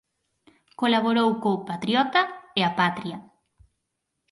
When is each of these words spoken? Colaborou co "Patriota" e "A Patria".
Colaborou 0.81 1.29
co 1.43 1.51
"Patriota" 1.69 2.21
e 2.59 2.61
"A 2.69 2.71
Patria". 2.79 3.17